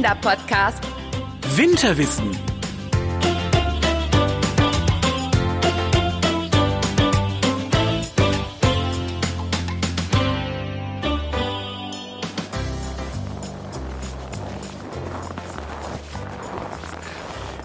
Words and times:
Kinderpodcast. 0.00 0.82
Winterwissen. 1.56 2.30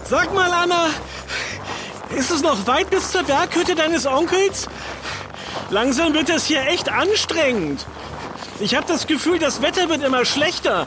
Sag 0.04 0.34
mal, 0.34 0.52
Anna, 0.52 0.90
ist 2.14 2.30
es 2.30 2.42
noch 2.42 2.66
weit 2.66 2.90
bis 2.90 3.12
zur 3.12 3.22
Berghütte 3.22 3.74
deines 3.74 4.06
Onkels? 4.06 4.68
Langsam 5.70 6.12
wird 6.12 6.28
es 6.28 6.44
hier 6.44 6.60
echt 6.66 6.90
anstrengend. 6.90 7.86
Ich 8.60 8.74
habe 8.74 8.86
das 8.86 9.06
Gefühl, 9.06 9.38
das 9.38 9.62
Wetter 9.62 9.88
wird 9.88 10.02
immer 10.02 10.26
schlechter. 10.26 10.86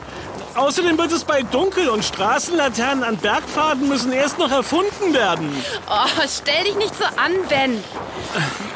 Außerdem 0.54 0.98
wird 0.98 1.12
es 1.12 1.24
bald 1.24 1.52
dunkel 1.54 1.88
und 1.88 2.04
Straßenlaternen 2.04 3.04
an 3.04 3.16
Bergpfaden 3.16 3.88
müssen 3.88 4.12
erst 4.12 4.38
noch 4.38 4.50
erfunden 4.50 5.14
werden. 5.14 5.64
Oh, 5.88 6.22
stell 6.28 6.64
dich 6.64 6.74
nicht 6.76 6.94
so 6.96 7.04
an, 7.04 7.32
Ben. 7.48 7.82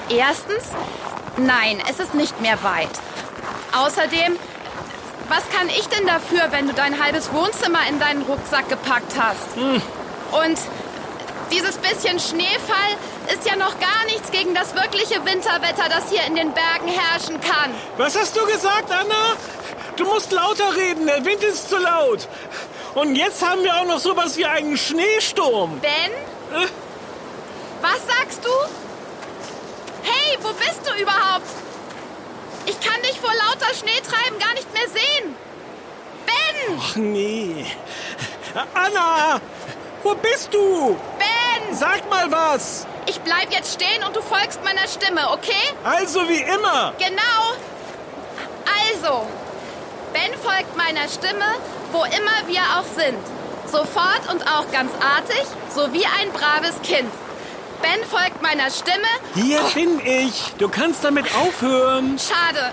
Erstens, 0.08 0.64
nein, 1.36 1.82
es 1.90 1.98
ist 1.98 2.14
nicht 2.14 2.40
mehr 2.40 2.62
weit. 2.62 2.90
Außerdem, 3.76 4.36
was 5.28 5.48
kann 5.50 5.68
ich 5.68 5.86
denn 5.88 6.06
dafür, 6.06 6.52
wenn 6.52 6.68
du 6.68 6.74
dein 6.74 7.02
halbes 7.02 7.32
Wohnzimmer 7.32 7.80
in 7.88 7.98
deinen 7.98 8.22
Rucksack 8.22 8.68
gepackt 8.68 9.14
hast? 9.18 9.56
Und 9.56 10.58
dieses 11.50 11.76
bisschen 11.78 12.20
Schneefall 12.20 12.96
ist 13.32 13.48
ja 13.48 13.56
noch 13.56 13.78
gar 13.80 14.04
nichts 14.06 14.30
gegen 14.30 14.54
das 14.54 14.74
wirkliche 14.74 15.24
Winterwetter, 15.24 15.88
das 15.88 16.10
hier 16.10 16.22
in 16.26 16.36
den 16.36 16.52
Bergen 16.52 16.88
herrschen 16.88 17.40
kann. 17.40 17.74
Was 17.96 18.16
hast 18.16 18.36
du 18.36 18.46
gesagt, 18.46 18.90
Anna? 18.90 19.36
Du 19.96 20.04
musst 20.04 20.32
lauter 20.32 20.74
reden, 20.74 21.06
der 21.06 21.24
Wind 21.24 21.42
ist 21.44 21.68
zu 21.68 21.76
laut. 21.78 22.26
Und 22.94 23.16
jetzt 23.16 23.44
haben 23.46 23.62
wir 23.62 23.74
auch 23.76 23.84
noch 23.84 23.98
sowas 24.00 24.36
wie 24.36 24.44
einen 24.46 24.76
Schneesturm. 24.76 25.80
Ben, 25.80 25.90
Äh, 26.60 26.66
was 27.80 27.98
sagst 28.06 28.44
du? 28.44 28.50
Hey, 30.02 30.38
wo 30.42 30.52
bist 30.52 30.80
du 30.84 31.00
überhaupt? 31.02 31.46
Ich 32.66 32.78
kann 32.80 33.00
dich 33.02 33.18
vor 33.20 33.32
lauter 33.34 33.74
Schneetreiben 33.74 34.38
gar 34.38 34.52
nicht 34.54 34.72
mehr 34.72 34.88
sehen. 34.88 35.34
Ben! 36.26 36.78
Ach 36.80 36.96
nee. 36.96 37.66
Anna, 38.74 39.40
wo 40.02 40.14
bist 40.14 40.52
du? 40.54 40.96
Ben! 41.18 41.74
Sag 41.76 42.08
mal 42.08 42.30
was. 42.30 42.86
Ich 43.06 43.20
bleib 43.20 43.52
jetzt 43.52 43.74
stehen 43.74 44.02
und 44.04 44.14
du 44.16 44.22
folgst 44.22 44.62
meiner 44.64 44.86
Stimme, 44.88 45.30
okay? 45.30 45.74
Also 45.82 46.26
wie 46.28 46.40
immer. 46.40 46.94
Genau. 46.98 47.58
Also, 48.92 49.26
Ben 50.14 50.32
folgt 50.42 50.76
meiner 50.76 51.08
Stimme, 51.08 51.44
wo 51.92 52.04
immer 52.04 52.46
wir 52.46 52.62
auch 52.78 52.86
sind. 52.96 53.18
Sofort 53.66 54.32
und 54.32 54.46
auch 54.46 54.70
ganz 54.72 54.92
artig, 54.94 55.44
so 55.74 55.92
wie 55.92 56.06
ein 56.06 56.30
braves 56.32 56.80
Kind. 56.82 57.10
Ben 57.82 58.02
folgt 58.08 58.40
meiner 58.40 58.70
Stimme. 58.70 59.08
Hier 59.34 59.60
bin 59.74 60.00
ich. 60.06 60.52
Du 60.58 60.68
kannst 60.68 61.02
damit 61.02 61.26
aufhören. 61.34 62.16
Schade. 62.18 62.70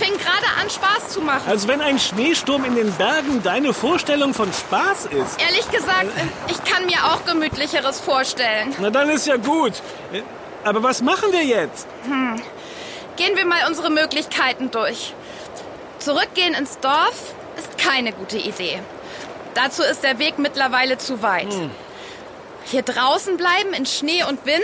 Fing 0.00 0.12
gerade 0.18 0.46
an, 0.60 0.68
Spaß 0.68 1.10
zu 1.10 1.20
machen. 1.20 1.48
Als 1.48 1.68
wenn 1.68 1.80
ein 1.80 2.00
Schneesturm 2.00 2.64
in 2.64 2.74
den 2.74 2.92
Bergen 2.94 3.42
deine 3.44 3.72
Vorstellung 3.72 4.34
von 4.34 4.52
Spaß 4.52 5.06
ist. 5.06 5.40
Ehrlich 5.40 5.70
gesagt, 5.70 6.08
ich 6.48 6.64
kann 6.70 6.84
mir 6.86 6.98
auch 7.04 7.24
Gemütlicheres 7.24 8.00
vorstellen. 8.00 8.74
Na 8.80 8.90
dann 8.90 9.08
ist 9.08 9.26
ja 9.26 9.36
gut. 9.36 9.74
Aber 10.64 10.82
was 10.82 11.00
machen 11.00 11.30
wir 11.30 11.44
jetzt? 11.44 11.86
Gehen 13.16 13.36
wir 13.36 13.46
mal 13.46 13.60
unsere 13.68 13.88
Möglichkeiten 13.88 14.72
durch. 14.72 15.14
Zurückgehen 16.06 16.54
ins 16.54 16.78
Dorf 16.78 17.34
ist 17.58 17.78
keine 17.78 18.12
gute 18.12 18.38
Idee. 18.38 18.80
Dazu 19.54 19.82
ist 19.82 20.04
der 20.04 20.20
Weg 20.20 20.38
mittlerweile 20.38 20.98
zu 20.98 21.20
weit. 21.20 21.48
Hier 22.66 22.82
draußen 22.82 23.36
bleiben 23.36 23.72
in 23.72 23.86
Schnee 23.86 24.22
und 24.22 24.46
Wind? 24.46 24.62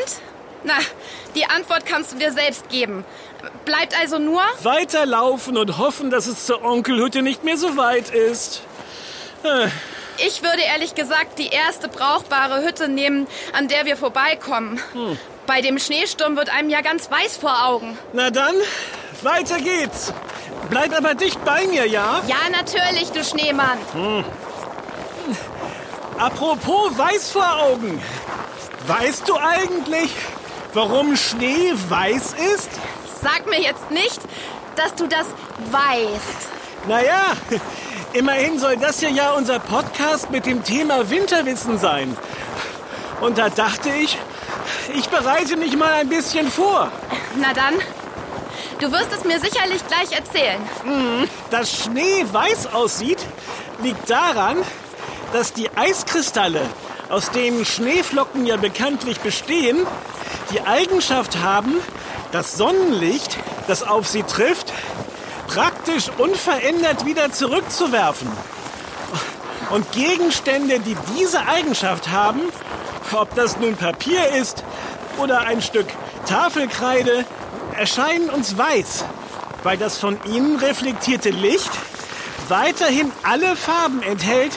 Na, 0.62 0.74
die 1.34 1.46
Antwort 1.46 1.84
kannst 1.84 2.12
du 2.12 2.16
dir 2.16 2.30
selbst 2.30 2.68
geben. 2.68 3.04
Bleibt 3.64 3.98
also 3.98 4.20
nur, 4.20 4.40
Weiterlaufen 4.62 5.56
und 5.56 5.78
hoffen, 5.78 6.10
dass 6.10 6.26
es 6.26 6.46
zur 6.46 6.62
Onkelhütte 6.62 7.22
nicht 7.22 7.42
mehr 7.42 7.56
so 7.56 7.76
weit 7.76 8.10
ist. 8.10 8.62
Äh, 9.42 9.66
ich 10.24 10.44
würde 10.44 10.62
ehrlich 10.62 10.94
gesagt 10.94 11.40
die 11.40 11.48
erste 11.48 11.88
brauchbare 11.88 12.62
Hütte 12.64 12.86
nehmen, 12.86 13.26
an 13.52 13.66
der 13.66 13.84
wir 13.84 13.96
vorbeikommen. 13.96 14.80
Bei 15.48 15.60
dem 15.60 15.80
Schneesturm 15.80 16.36
wird 16.36 16.56
einem 16.56 16.70
ja 16.70 16.82
ganz 16.82 17.10
weiß 17.10 17.36
vor 17.36 17.66
Augen. 17.66 17.98
Na 18.12 18.30
dann, 18.30 18.54
weiter 19.22 19.58
geht's. 19.58 20.12
Bleib 20.72 20.96
aber 20.96 21.14
dicht 21.14 21.44
bei 21.44 21.66
mir, 21.66 21.86
ja? 21.86 22.22
Ja, 22.26 22.48
natürlich, 22.50 23.12
du 23.12 23.22
Schneemann. 23.22 23.76
Apropos 26.16 26.96
weiß 26.96 27.30
vor 27.30 27.60
Augen. 27.60 28.00
Weißt 28.86 29.28
du 29.28 29.36
eigentlich, 29.36 30.10
warum 30.72 31.14
Schnee 31.14 31.74
weiß 31.90 32.32
ist? 32.54 32.70
Sag 33.20 33.46
mir 33.50 33.60
jetzt 33.60 33.90
nicht, 33.90 34.18
dass 34.74 34.94
du 34.94 35.06
das 35.08 35.26
weißt. 35.70 36.88
Naja, 36.88 37.36
immerhin 38.14 38.58
soll 38.58 38.78
das 38.78 39.00
hier 39.00 39.10
ja 39.10 39.32
unser 39.32 39.58
Podcast 39.58 40.30
mit 40.30 40.46
dem 40.46 40.64
Thema 40.64 41.10
Winterwissen 41.10 41.78
sein. 41.78 42.16
Und 43.20 43.36
da 43.36 43.50
dachte 43.50 43.90
ich, 43.90 44.16
ich 44.94 45.10
bereite 45.10 45.58
mich 45.58 45.76
mal 45.76 45.92
ein 45.92 46.08
bisschen 46.08 46.50
vor. 46.50 46.90
Na 47.36 47.52
dann, 47.52 47.74
du 48.82 48.90
wirst 48.90 49.12
es 49.12 49.24
mir 49.24 49.38
sicherlich 49.38 49.86
gleich 49.86 50.12
erzählen. 50.12 50.60
Dass 51.50 51.72
Schnee 51.72 52.26
weiß 52.30 52.74
aussieht, 52.74 53.18
liegt 53.80 54.10
daran, 54.10 54.58
dass 55.32 55.52
die 55.52 55.70
Eiskristalle, 55.76 56.62
aus 57.08 57.30
denen 57.30 57.64
Schneeflocken 57.64 58.44
ja 58.44 58.56
bekanntlich 58.56 59.20
bestehen, 59.20 59.86
die 60.50 60.60
Eigenschaft 60.62 61.38
haben, 61.38 61.76
das 62.32 62.56
Sonnenlicht, 62.56 63.38
das 63.68 63.82
auf 63.84 64.08
sie 64.08 64.24
trifft, 64.24 64.72
praktisch 65.46 66.10
unverändert 66.18 67.06
wieder 67.06 67.30
zurückzuwerfen. 67.30 68.30
Und 69.70 69.90
Gegenstände, 69.92 70.80
die 70.80 70.96
diese 71.16 71.46
Eigenschaft 71.46 72.10
haben, 72.10 72.40
ob 73.12 73.34
das 73.36 73.58
nun 73.58 73.76
Papier 73.76 74.28
ist 74.40 74.64
oder 75.18 75.42
ein 75.42 75.62
Stück 75.62 75.86
Tafelkreide, 76.26 77.24
erscheinen 77.72 78.30
uns 78.30 78.56
weiß, 78.56 79.04
weil 79.62 79.76
das 79.76 79.98
von 79.98 80.18
ihnen 80.26 80.56
reflektierte 80.58 81.30
Licht 81.30 81.70
weiterhin 82.48 83.10
alle 83.22 83.56
Farben 83.56 84.02
enthält, 84.02 84.52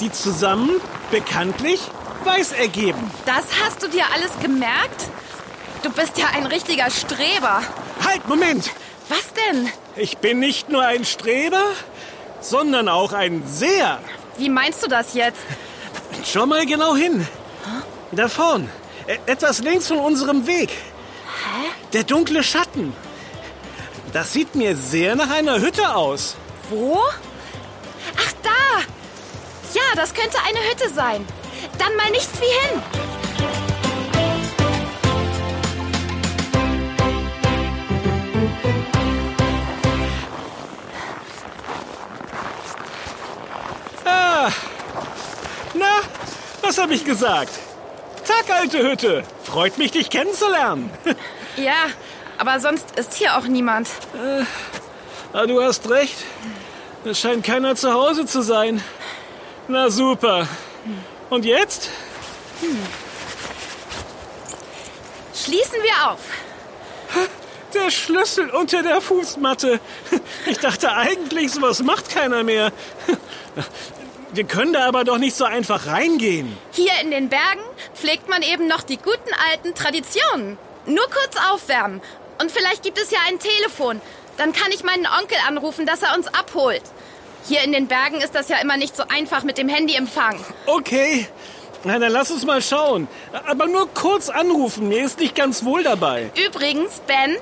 die 0.00 0.10
zusammen 0.12 0.70
bekanntlich 1.10 1.80
weiß 2.24 2.52
ergeben. 2.52 3.10
Das 3.26 3.44
hast 3.64 3.82
du 3.82 3.88
dir 3.88 4.04
alles 4.14 4.30
gemerkt? 4.40 5.08
Du 5.82 5.90
bist 5.90 6.18
ja 6.18 6.26
ein 6.36 6.46
richtiger 6.46 6.90
Streber. 6.90 7.62
Halt, 8.06 8.28
Moment! 8.28 8.70
Was 9.08 9.32
denn? 9.32 9.68
Ich 9.96 10.18
bin 10.18 10.38
nicht 10.38 10.68
nur 10.68 10.82
ein 10.84 11.04
Streber, 11.04 11.64
sondern 12.40 12.88
auch 12.88 13.12
ein 13.12 13.42
Seher. 13.46 13.98
Wie 14.36 14.48
meinst 14.48 14.82
du 14.84 14.88
das 14.88 15.14
jetzt? 15.14 15.40
Schau 16.24 16.46
mal 16.46 16.64
genau 16.66 16.94
hin. 16.94 17.26
Da 18.12 18.28
vorn, 18.28 18.68
e- 19.08 19.18
etwas 19.26 19.60
links 19.60 19.88
von 19.88 19.98
unserem 19.98 20.46
Weg. 20.46 20.70
Der 21.92 22.04
dunkle 22.04 22.44
Schatten. 22.44 22.92
Das 24.12 24.32
sieht 24.32 24.54
mir 24.54 24.76
sehr 24.76 25.16
nach 25.16 25.30
einer 25.30 25.60
Hütte 25.60 25.94
aus. 25.94 26.36
Wo? 26.68 26.98
Ach, 28.16 28.32
da! 28.42 28.80
Ja, 29.74 29.82
das 29.96 30.14
könnte 30.14 30.38
eine 30.46 30.60
Hütte 30.70 30.88
sein. 30.94 31.26
Dann 31.78 31.96
mal 31.96 32.10
nichts 32.10 32.40
wie 32.40 32.44
hin. 32.44 32.82
Ah, 44.04 44.50
na, 45.74 46.00
was 46.62 46.78
habe 46.78 46.94
ich 46.94 47.04
gesagt? 47.04 47.52
Tag, 48.24 48.48
alte 48.56 48.78
Hütte. 48.78 49.24
Freut 49.42 49.76
mich, 49.78 49.90
dich 49.90 50.08
kennenzulernen. 50.08 50.90
Ja, 51.60 51.86
aber 52.38 52.58
sonst 52.58 52.98
ist 52.98 53.14
hier 53.14 53.36
auch 53.36 53.44
niemand. 53.44 53.88
Ah, 55.32 55.46
du 55.46 55.62
hast 55.62 55.88
recht. 55.90 56.16
Es 57.04 57.20
scheint 57.20 57.44
keiner 57.44 57.76
zu 57.76 57.92
Hause 57.92 58.24
zu 58.26 58.42
sein. 58.42 58.82
Na 59.68 59.90
super. 59.90 60.48
Und 61.28 61.44
jetzt? 61.44 61.90
Schließen 65.34 65.82
wir 65.82 66.10
auf. 66.10 66.20
Der 67.74 67.90
Schlüssel 67.90 68.50
unter 68.50 68.82
der 68.82 69.00
Fußmatte. 69.00 69.80
Ich 70.46 70.58
dachte 70.58 70.92
eigentlich, 70.92 71.52
sowas 71.52 71.82
macht 71.82 72.10
keiner 72.10 72.42
mehr. 72.42 72.72
Wir 74.32 74.44
können 74.44 74.72
da 74.72 74.86
aber 74.86 75.04
doch 75.04 75.18
nicht 75.18 75.36
so 75.36 75.44
einfach 75.44 75.86
reingehen. 75.86 76.56
Hier 76.72 76.92
in 77.02 77.10
den 77.10 77.28
Bergen 77.28 77.62
pflegt 77.94 78.28
man 78.28 78.42
eben 78.42 78.66
noch 78.66 78.82
die 78.82 78.96
guten 78.96 79.30
alten 79.50 79.74
Traditionen. 79.74 80.58
Nur 80.86 81.04
kurz 81.04 81.36
aufwärmen. 81.52 82.00
Und 82.40 82.50
vielleicht 82.50 82.82
gibt 82.82 82.98
es 82.98 83.10
ja 83.10 83.18
ein 83.28 83.38
Telefon. 83.38 84.00
Dann 84.36 84.52
kann 84.52 84.72
ich 84.72 84.82
meinen 84.82 85.06
Onkel 85.06 85.36
anrufen, 85.46 85.86
dass 85.86 86.02
er 86.02 86.16
uns 86.16 86.26
abholt. 86.28 86.82
Hier 87.46 87.62
in 87.62 87.72
den 87.72 87.86
Bergen 87.86 88.20
ist 88.20 88.34
das 88.34 88.48
ja 88.48 88.58
immer 88.58 88.76
nicht 88.76 88.96
so 88.96 89.02
einfach 89.08 89.42
mit 89.42 89.58
dem 89.58 89.68
Handyempfang. 89.68 90.42
Okay. 90.66 91.26
Na, 91.84 91.98
dann 91.98 92.12
lass 92.12 92.30
uns 92.30 92.44
mal 92.44 92.60
schauen. 92.60 93.08
Aber 93.46 93.66
nur 93.66 93.88
kurz 93.94 94.28
anrufen. 94.28 94.88
Mir 94.88 95.04
ist 95.04 95.18
nicht 95.18 95.34
ganz 95.34 95.64
wohl 95.64 95.82
dabei. 95.82 96.30
Übrigens, 96.46 97.00
Ben, 97.06 97.36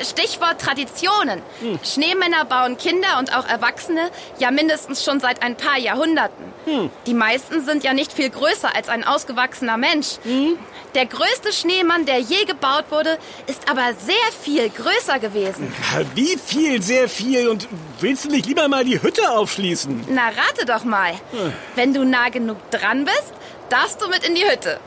Stichwort 0.00 0.60
Traditionen. 0.60 1.42
Hm. 1.60 1.78
Schneemänner 1.84 2.44
bauen 2.44 2.78
Kinder 2.78 3.18
und 3.18 3.36
auch 3.36 3.46
Erwachsene 3.46 4.10
ja 4.38 4.50
mindestens 4.50 5.04
schon 5.04 5.20
seit 5.20 5.42
ein 5.42 5.56
paar 5.56 5.78
Jahrhunderten. 5.78 6.44
Hm. 6.64 6.90
Die 7.06 7.14
meisten 7.14 7.62
sind 7.64 7.84
ja 7.84 7.92
nicht 7.92 8.12
viel 8.12 8.30
größer 8.30 8.74
als 8.74 8.88
ein 8.88 9.04
ausgewachsener 9.04 9.76
Mensch. 9.76 10.16
Hm. 10.22 10.58
Der 10.94 11.06
größte 11.06 11.52
Schneemann, 11.52 12.04
der 12.04 12.18
je 12.18 12.44
gebaut 12.44 12.84
wurde, 12.90 13.18
ist 13.46 13.68
aber 13.70 13.94
sehr 13.98 14.14
viel 14.42 14.68
größer 14.68 15.18
gewesen. 15.18 15.72
Wie 16.14 16.36
viel, 16.36 16.82
sehr 16.82 17.08
viel? 17.08 17.48
Und 17.48 17.66
willst 18.00 18.26
du 18.26 18.28
nicht 18.28 18.46
lieber 18.46 18.68
mal 18.68 18.84
die 18.84 19.02
Hütte 19.02 19.30
aufschließen? 19.30 20.04
Na, 20.08 20.26
rate 20.26 20.66
doch 20.66 20.84
mal. 20.84 21.12
Hm. 21.30 21.52
Wenn 21.76 21.94
du 21.94 22.04
nah 22.04 22.28
genug 22.28 22.58
dran 22.70 23.06
bist, 23.06 23.32
darfst 23.70 24.02
du 24.02 24.08
mit 24.08 24.26
in 24.26 24.34
die 24.34 24.44
Hütte. 24.44 24.78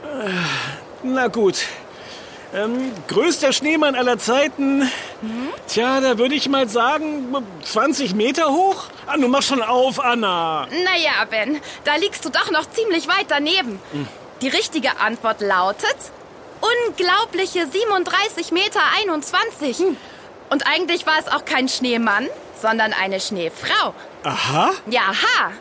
Na 1.02 1.28
gut. 1.28 1.66
Ähm, 2.54 2.92
größter 3.08 3.52
Schneemann 3.52 3.96
aller 3.96 4.20
Zeiten. 4.20 4.80
Mhm. 5.22 5.50
Tja, 5.68 6.00
da 6.00 6.18
würde 6.20 6.36
ich 6.36 6.48
mal 6.48 6.70
sagen, 6.70 7.36
20 7.64 8.14
Meter 8.14 8.50
hoch. 8.50 8.86
Ah, 9.08 9.18
nun 9.18 9.32
mach 9.32 9.42
schon 9.42 9.62
auf, 9.62 10.00
Anna. 10.00 10.68
Naja, 10.84 11.26
Ben, 11.30 11.60
da 11.84 11.96
liegst 11.96 12.24
du 12.24 12.30
doch 12.30 12.52
noch 12.52 12.70
ziemlich 12.70 13.08
weit 13.08 13.26
daneben. 13.28 13.80
Mhm. 13.92 14.08
Die 14.46 14.52
richtige 14.52 15.00
Antwort 15.00 15.42
lautet 15.42 15.98
unglaubliche 16.62 17.66
37 17.66 18.52
Meter 18.52 18.80
21. 19.00 19.80
Mhm. 19.80 19.98
Und 20.52 20.68
eigentlich 20.68 21.08
war 21.08 21.16
es 21.20 21.28
auch 21.28 21.46
kein 21.46 21.68
Schneemann, 21.68 22.28
sondern 22.62 22.94
eine 22.94 23.20
Schneefrau. 23.20 23.96
Aha. 24.22 24.70
Ja, 24.86 25.02
aha. 25.10 25.52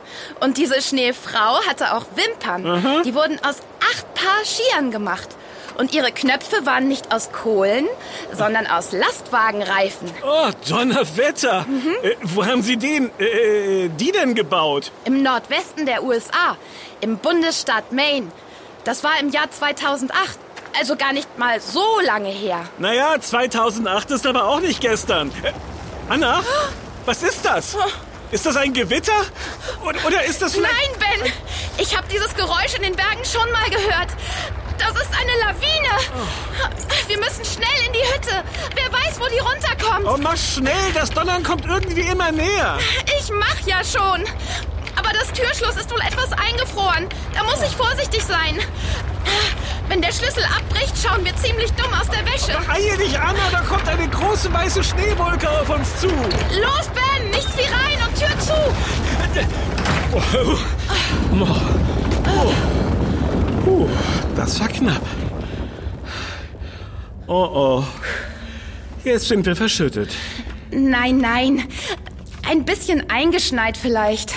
Und 0.41 0.59
diese 0.59 0.83
Schneefrau 0.83 1.65
hatte 1.67 1.95
auch 1.95 2.05
Wimpern. 2.15 2.67
Aha. 2.67 3.03
Die 3.07 3.15
wurden 3.15 3.39
aus 3.43 3.57
acht 3.81 4.13
Paar 4.13 4.45
Skiern 4.45 4.91
gemacht. 4.91 5.31
Und 5.79 5.95
ihre 5.95 6.13
Knöpfe 6.13 6.67
waren 6.67 6.87
nicht 6.87 7.11
aus 7.11 7.33
Kohlen, 7.33 7.87
sondern 8.33 8.67
aus 8.67 8.93
Lastwagenreifen. 8.93 10.11
Oh, 10.23 10.51
Donnerwetter! 10.69 11.65
Mhm. 11.67 11.95
Äh, 12.03 12.17
wo 12.23 12.45
haben 12.45 12.63
Sie 12.63 12.77
den, 12.77 13.11
äh, 13.19 13.89
die 13.89 14.13
denn 14.13 14.35
gebaut? 14.35 14.93
Im 15.07 15.23
Nordwesten 15.23 15.87
der 15.87 16.05
USA, 16.05 16.59
im 17.01 17.17
Bundesstaat 17.17 17.91
Maine. 17.91 18.31
Das 18.85 19.03
war 19.03 19.19
im 19.19 19.31
Jahr 19.31 19.51
2008. 19.51 20.39
Also 20.79 20.97
gar 20.97 21.13
nicht 21.13 21.39
mal 21.39 21.61
so 21.61 21.85
lange 22.05 22.29
her. 22.29 22.65
Naja, 22.79 23.21
2008 23.21 24.11
ist 24.11 24.27
aber 24.27 24.45
auch 24.47 24.61
nicht 24.61 24.81
gestern. 24.81 25.31
Äh, 25.43 25.53
Anna, 26.09 26.43
was 27.07 27.23
ist 27.23 27.45
das? 27.45 27.77
Ist 28.31 28.45
das 28.47 28.57
ein 28.57 28.73
Gewitter? 28.73 29.13
Oder 30.07 30.25
ist 30.25 30.43
das 30.43 30.55
vielleicht... 30.55 30.75
Nein, 30.75 31.21
Ben! 31.21 31.33
Ich 31.79 31.97
habe 31.97 32.07
dieses 32.09 32.35
Geräusch 32.35 32.75
in 32.77 32.83
den 32.83 32.97
Bergen 32.97 33.25
schon 33.25 33.51
mal 33.53 33.71
gehört. 33.71 34.09
Das 34.79 34.91
ist 35.01 35.11
eine 35.13 35.33
Lawine. 35.41 35.95
Oh. 36.19 37.09
Wir 37.09 37.19
müssen 37.19 37.45
schnell 37.45 37.87
in 37.87 37.93
die 37.93 38.13
Hütte. 38.13 38.43
Wer 38.75 38.93
weiß, 38.93 39.21
wo 39.21 39.27
die 39.29 39.39
runterkommt. 39.39 40.07
Oh, 40.07 40.17
mach 40.21 40.37
schnell. 40.37 40.93
Das 40.95 41.11
Donnern 41.11 41.45
kommt 41.45 41.65
irgendwie 41.65 42.01
immer 42.03 42.33
näher. 42.33 42.79
Ich 43.19 43.31
mach 43.31 43.61
ja 43.67 43.83
schon. 43.85 44.25
Aber 45.05 45.13
das 45.13 45.33
Türschloss 45.33 45.77
ist 45.77 45.91
wohl 45.91 46.01
etwas 46.01 46.33
eingefroren. 46.33 47.09
Da 47.35 47.45
muss 47.45 47.63
ich 47.63 47.77
vorsichtig 47.77 48.23
sein. 48.25 48.59
Wenn 49.89 50.01
der 50.01 50.13
Schlüssel 50.13 50.45
abbricht, 50.45 50.95
schauen 51.03 51.25
wir 51.25 51.37
ziemlich 51.37 51.71
dumm 51.73 51.93
aus 51.93 52.09
der 52.09 52.25
Wäsche. 52.25 52.59
Eile 52.71 52.97
dich, 52.97 53.19
Anna, 53.19 53.51
da 53.51 53.61
kommt 53.61 53.87
eine 53.87 54.09
große 54.09 54.53
weiße 54.53 54.83
Schneewolke 54.83 55.49
auf 55.49 55.69
uns 55.69 56.01
zu. 56.01 56.09
Los, 56.09 56.89
Ben, 56.95 57.31
nichts 57.31 57.53
wie 57.57 57.63
rein 57.63 57.99
und 58.07 58.19
Tür 58.19 58.39
zu. 58.41 58.55
Oh. 60.13 61.49
Oh. 62.27 62.53
Oh. 63.67 63.89
Das 64.37 64.59
war 64.61 64.69
knapp. 64.69 65.03
Oh 67.27 67.33
oh. 67.53 67.85
Jetzt 69.05 69.29
sind 69.29 69.45
wir 69.45 69.57
verschüttet. 69.57 70.15
Nein, 70.71 71.19
nein. 71.19 71.69
Ein 72.49 72.65
bisschen 72.65 73.11
eingeschneit 73.11 73.77
vielleicht. 73.77 74.35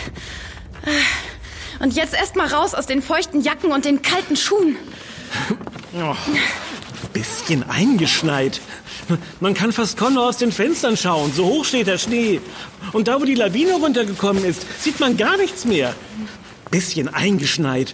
Und 1.80 1.96
jetzt 1.96 2.14
erst 2.14 2.36
mal 2.36 2.48
raus 2.48 2.74
aus 2.74 2.86
den 2.86 3.02
feuchten 3.02 3.42
Jacken 3.42 3.72
und 3.72 3.86
den 3.86 4.02
kalten 4.02 4.36
Schuhen. 4.36 4.76
Oh, 5.96 6.16
bisschen 7.14 7.68
eingeschneit. 7.70 8.62
Man 9.40 9.54
kann 9.54 9.72
fast 9.72 9.98
kaum 9.98 10.16
noch 10.16 10.26
aus 10.26 10.38
den 10.38 10.52
Fenstern 10.52 10.98
schauen. 10.98 11.32
So 11.34 11.46
hoch 11.46 11.66
steht 11.66 11.88
der 11.88 11.98
Schnee. 11.98 12.42
Und 12.94 13.08
da, 13.08 13.20
wo 13.22 13.26
die 13.26 13.36
Lawine 13.36 13.74
runtergekommen 13.74 14.44
ist, 14.44 14.66
sieht 14.82 15.00
man 15.00 15.18
gar 15.18 15.38
nichts 15.38 15.66
mehr. 15.66 15.94
Bisschen 16.72 17.14
eingeschneit. 17.14 17.94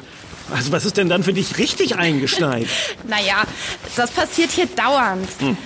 Also 0.52 0.72
was 0.72 0.86
ist 0.86 0.98
denn 0.98 1.10
dann 1.10 1.24
für 1.24 1.34
dich 1.34 1.58
richtig 1.58 1.96
eingeschneit? 1.96 2.68
naja, 3.08 3.44
das 3.96 4.12
passiert 4.12 4.52
hier 4.52 4.66
dauernd. 4.66 5.28
Hm. 5.40 5.58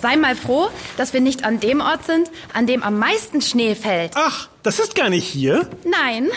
Sei 0.00 0.16
mal 0.16 0.36
froh, 0.36 0.68
dass 0.96 1.12
wir 1.12 1.20
nicht 1.20 1.44
an 1.44 1.60
dem 1.60 1.80
Ort 1.80 2.04
sind, 2.04 2.30
an 2.52 2.66
dem 2.66 2.82
am 2.82 2.98
meisten 2.98 3.40
Schnee 3.40 3.74
fällt. 3.74 4.12
Ach, 4.16 4.48
das 4.62 4.78
ist 4.78 4.94
gar 4.94 5.08
nicht 5.08 5.26
hier? 5.26 5.68
Nein. 5.84 6.28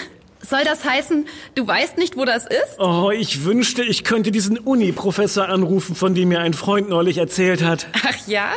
Soll 0.48 0.64
das 0.64 0.84
heißen, 0.84 1.28
du 1.56 1.68
weißt 1.68 1.98
nicht, 1.98 2.18
wo 2.18 2.26
das 2.26 2.46
ist? 2.46 2.80
Oh, 2.80 3.12
ich 3.12 3.46
wünschte, 3.46 3.84
ich 3.84 4.04
könnte 4.04 4.32
diesen 4.32 4.58
Uni-Professor 4.58 5.48
anrufen, 5.50 5.96
von 5.96 6.14
dem 6.14 6.30
mir 6.30 6.40
ein 6.40 6.54
Freund 6.54 6.90
neulich 6.90 7.18
erzählt 7.18 7.64
hat. 7.64 7.88
Ach 7.94 8.28
ja? 8.28 8.52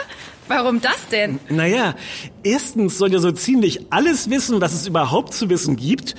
Warum 0.49 0.81
das 0.81 1.09
denn? 1.11 1.41
Naja, 1.49 1.95
erstens 2.43 2.97
soll 2.99 3.13
er 3.13 3.21
so 3.21 3.31
ziemlich 3.33 3.87
alles 3.91 4.31
wissen, 4.31 4.61
was 4.61 4.73
es 4.73 4.87
überhaupt 4.87 5.35
zu 5.35 5.51
wissen 5.51 5.77
gibt. 5.77 6.15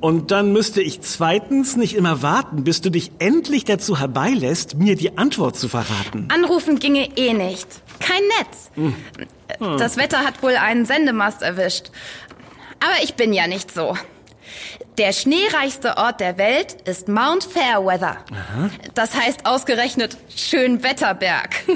Und 0.00 0.30
dann 0.30 0.52
müsste 0.52 0.80
ich 0.80 1.00
zweitens 1.00 1.76
nicht 1.76 1.94
immer 1.94 2.22
warten, 2.22 2.64
bis 2.64 2.80
du 2.80 2.90
dich 2.90 3.10
endlich 3.18 3.64
dazu 3.64 3.98
herbeilässt, 3.98 4.76
mir 4.76 4.94
die 4.94 5.18
Antwort 5.18 5.56
zu 5.56 5.68
verraten. 5.68 6.28
Anrufen 6.32 6.78
ginge 6.78 7.08
eh 7.16 7.34
nicht. 7.34 7.66
Kein 7.98 8.22
Netz. 8.38 8.70
Hm. 8.74 9.78
Das 9.78 9.96
Wetter 9.96 10.18
hat 10.18 10.42
wohl 10.42 10.56
einen 10.56 10.86
Sendemast 10.86 11.42
erwischt. 11.42 11.90
Aber 12.80 13.02
ich 13.02 13.14
bin 13.14 13.32
ja 13.32 13.48
nicht 13.48 13.74
so. 13.74 13.96
Der 14.98 15.12
schneereichste 15.12 15.96
Ort 15.96 16.20
der 16.20 16.38
Welt 16.38 16.76
ist 16.84 17.06
Mount 17.06 17.44
Fairweather. 17.44 18.16
Aha. 18.32 18.70
Das 18.94 19.14
heißt 19.14 19.46
ausgerechnet 19.46 20.16
Schönwetterberg. 20.34 21.54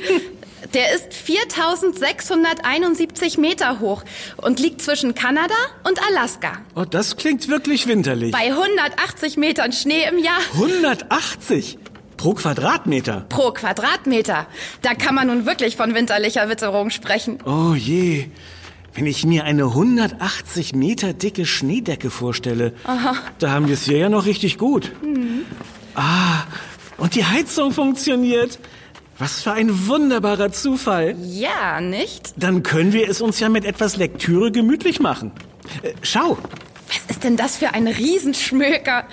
Der 0.74 0.92
ist 0.94 1.12
4671 1.12 3.36
Meter 3.36 3.80
hoch 3.80 4.04
und 4.38 4.58
liegt 4.58 4.80
zwischen 4.80 5.14
Kanada 5.14 5.54
und 5.86 6.00
Alaska. 6.08 6.52
Oh, 6.74 6.84
das 6.84 7.16
klingt 7.16 7.48
wirklich 7.48 7.86
winterlich. 7.86 8.32
Bei 8.32 8.50
180 8.50 9.36
Metern 9.36 9.72
Schnee 9.72 10.04
im 10.10 10.18
Jahr. 10.18 10.40
180? 10.54 11.78
Pro 12.16 12.34
Quadratmeter? 12.34 13.26
Pro 13.28 13.50
Quadratmeter. 13.50 14.46
Da 14.80 14.94
kann 14.94 15.14
man 15.14 15.26
nun 15.26 15.46
wirklich 15.46 15.76
von 15.76 15.94
winterlicher 15.94 16.48
Witterung 16.48 16.90
sprechen. 16.90 17.38
Oh 17.44 17.74
je. 17.74 18.28
Wenn 18.94 19.06
ich 19.06 19.24
mir 19.24 19.44
eine 19.44 19.64
180 19.64 20.74
Meter 20.74 21.14
dicke 21.14 21.46
Schneedecke 21.46 22.10
vorstelle, 22.10 22.74
Aha. 22.84 23.16
da 23.38 23.50
haben 23.52 23.66
wir 23.66 23.74
es 23.74 23.84
hier 23.84 23.96
ja 23.96 24.08
noch 24.08 24.26
richtig 24.26 24.58
gut. 24.58 24.92
Mhm. 25.02 25.46
Ah, 25.94 26.42
und 26.98 27.14
die 27.14 27.24
Heizung 27.24 27.72
funktioniert. 27.72 28.58
Was 29.18 29.42
für 29.42 29.52
ein 29.52 29.86
wunderbarer 29.88 30.52
Zufall. 30.52 31.14
Ja, 31.22 31.80
nicht? 31.80 32.32
Dann 32.36 32.62
können 32.62 32.92
wir 32.92 33.08
es 33.08 33.20
uns 33.20 33.40
ja 33.40 33.48
mit 33.48 33.64
etwas 33.64 33.96
Lektüre 33.96 34.50
gemütlich 34.50 35.00
machen. 35.00 35.32
Äh, 35.82 35.92
schau. 36.02 36.38
Was 36.88 37.16
ist 37.16 37.24
denn 37.24 37.36
das 37.36 37.56
für 37.56 37.72
ein 37.72 37.86
Riesenschmöker? 37.86 39.04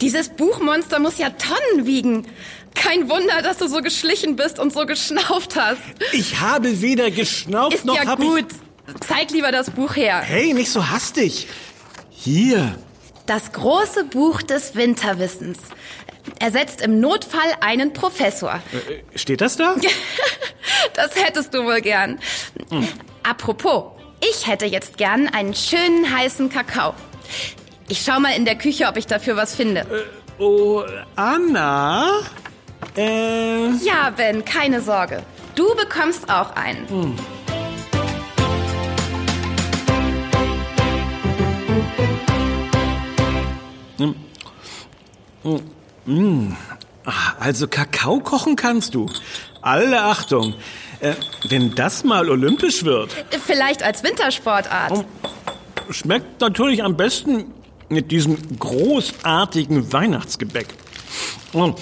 Dieses 0.00 0.28
Buchmonster 0.30 0.98
muss 0.98 1.18
ja 1.18 1.30
Tonnen 1.30 1.86
wiegen. 1.86 2.26
Kein 2.74 3.08
Wunder, 3.08 3.40
dass 3.42 3.58
du 3.58 3.68
so 3.68 3.80
geschlichen 3.80 4.36
bist 4.36 4.58
und 4.58 4.72
so 4.72 4.84
geschnauft 4.86 5.56
hast. 5.56 5.80
Ich 6.12 6.40
habe 6.40 6.82
weder 6.82 7.10
geschnauft 7.10 7.74
ist 7.74 7.84
noch 7.84 7.96
ja 7.96 8.16
gut. 8.16 8.46
Zeig 9.06 9.30
lieber 9.30 9.52
das 9.52 9.70
Buch 9.70 9.96
her. 9.96 10.20
Hey, 10.20 10.52
nicht 10.52 10.70
so 10.70 10.88
hastig. 10.90 11.48
Hier. 12.10 12.76
Das 13.26 13.52
große 13.52 14.04
Buch 14.04 14.42
des 14.42 14.74
Winterwissens 14.74 15.58
ersetzt 16.38 16.80
im 16.80 17.00
Notfall 17.00 17.54
einen 17.60 17.92
Professor. 17.92 18.60
Äh, 18.72 19.18
steht 19.18 19.40
das 19.40 19.56
da? 19.56 19.76
das 20.94 21.14
hättest 21.16 21.54
du 21.54 21.64
wohl 21.64 21.80
gern. 21.80 22.18
Hm. 22.70 22.86
Apropos, 23.22 23.92
ich 24.20 24.46
hätte 24.46 24.66
jetzt 24.66 24.96
gern 24.96 25.28
einen 25.28 25.54
schönen 25.54 26.14
heißen 26.14 26.48
Kakao. 26.48 26.94
Ich 27.88 28.02
schau 28.02 28.20
mal 28.20 28.34
in 28.36 28.44
der 28.44 28.56
Küche, 28.56 28.86
ob 28.86 28.96
ich 28.96 29.06
dafür 29.06 29.36
was 29.36 29.54
finde. 29.54 29.80
Äh, 29.80 30.42
oh, 30.42 30.82
Anna? 31.16 32.20
Äh... 32.96 33.70
Ja, 33.84 34.10
Ben, 34.16 34.44
keine 34.44 34.80
Sorge. 34.80 35.22
Du 35.54 35.74
bekommst 35.76 36.30
auch 36.30 36.54
einen. 36.56 36.88
Hm. 36.88 37.02
Hm. 37.02 37.16
Hm. 45.44 45.60
Mmh. 46.06 46.56
Also 47.38 47.68
Kakao 47.68 48.20
kochen 48.20 48.56
kannst 48.56 48.94
du. 48.94 49.08
Alle 49.62 50.02
Achtung. 50.02 50.54
Äh, 51.00 51.14
wenn 51.48 51.74
das 51.74 52.04
mal 52.04 52.28
olympisch 52.28 52.84
wird. 52.84 53.14
Vielleicht 53.46 53.82
als 53.82 54.02
Wintersportart. 54.02 54.92
Oh. 54.92 55.04
Schmeckt 55.90 56.40
natürlich 56.40 56.82
am 56.82 56.96
besten 56.96 57.52
mit 57.88 58.10
diesem 58.10 58.38
großartigen 58.58 59.92
Weihnachtsgebäck. 59.92 60.68
Oh, 61.52 61.74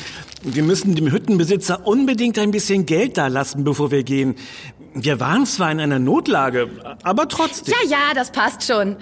wir 0.43 0.63
müssen 0.65 0.95
dem 0.97 1.11
Hüttenbesitzer 1.11 1.87
unbedingt 1.87 2.39
ein 2.39 2.51
bisschen 2.51 2.85
Geld 2.85 3.17
da 3.17 3.29
lassen, 3.29 3.63
bevor 3.63 3.93
wir 3.93 4.03
gehen. 4.03 4.35
Wir 4.95 5.21
waren 5.21 5.47
zwar 5.47 5.71
in 5.71 5.81
einer 5.81 6.01
Notlage, 6.01 6.69
aber 7.03 7.29
trotzdem. 7.29 7.75
Ja, 7.83 7.89
ja, 7.89 8.15
das 8.15 8.33
passt 8.33 8.65
schon. 8.65 8.97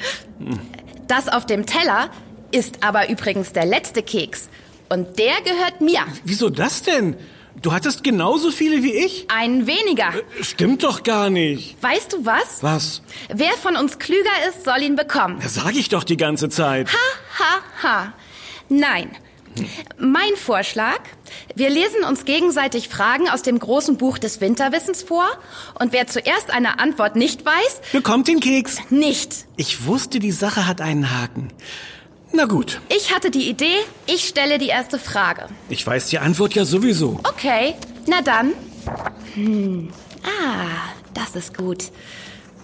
Das 1.09 1.29
auf 1.29 1.47
dem 1.47 1.67
Teller 1.67 2.11
ist 2.53 2.83
aber 2.83 3.09
übrigens 3.09 3.53
der 3.53 3.65
letzte 3.67 4.03
Keks. 4.03 4.49
Und 4.89 5.19
der 5.19 5.41
gehört 5.43 5.81
mir. 5.81 6.01
Wieso 6.25 6.51
das 6.51 6.83
denn? 6.83 7.17
Du 7.63 7.73
hattest 7.73 8.03
genauso 8.05 8.51
viele 8.51 8.83
wie 8.83 8.93
ich? 8.93 9.27
Einen 9.31 9.67
weniger. 9.67 10.13
Stimmt 10.41 10.83
doch 10.83 11.03
gar 11.03 11.31
nicht. 11.31 11.77
Weißt 11.83 12.13
du 12.13 12.25
was? 12.25 12.63
Was? 12.63 13.03
Wer 13.29 13.53
von 13.53 13.77
uns 13.77 13.99
klüger 13.99 14.31
ist, 14.49 14.65
soll 14.65 14.83
ihn 14.83 14.97
bekommen. 14.97 15.39
Das 15.43 15.55
sag 15.55 15.75
ich 15.77 15.89
doch 15.89 16.05
die 16.05 16.17
ganze 16.17 16.49
Zeit. 16.49 16.89
Ha, 16.89 17.45
ha, 17.45 17.83
ha. 17.83 18.13
Nein. 18.69 19.11
Mein 19.99 20.37
Vorschlag, 20.37 21.01
wir 21.57 21.71
lesen 21.71 22.05
uns 22.09 22.25
gegenseitig 22.25 22.89
Fragen 22.89 23.29
aus 23.29 23.43
dem 23.43 23.59
großen 23.59 23.97
Buch 23.97 24.17
des 24.17 24.41
Winterwissens 24.41 25.03
vor 25.03 25.27
und 25.81 25.93
wer 25.93 26.07
zuerst 26.07 26.51
eine 26.51 26.79
Antwort 26.79 27.17
nicht 27.17 27.45
weiß, 27.45 27.81
Bekommt 27.93 28.29
den 28.29 28.39
Keks. 28.39 28.79
nicht. 28.91 29.47
Ich 29.57 29.87
wusste, 29.87 30.21
die 30.21 30.31
Sache 30.31 30.69
hat 30.69 30.81
einen 30.81 31.11
Haken. 31.11 31.49
Na 32.33 32.45
gut, 32.45 32.81
Ich 32.89 33.13
hatte 33.15 33.31
die 33.31 33.49
Idee, 33.51 33.75
ich 34.07 34.25
stelle 34.29 34.59
die 34.59 34.69
erste 34.69 34.99
Frage. 34.99 35.47
ich 35.69 35.85
weiß 35.87 36.09
die 36.09 36.19
Antwort 36.19 36.55
ja 36.55 36.65
sowieso. 36.65 37.19
Okay, 37.25 37.75
na 38.07 38.23
dann. 38.23 38.53
Hm. 39.35 39.91
Ah, 40.23 40.91
das 41.15 41.35
ist 41.35 41.57
gut. 41.57 41.85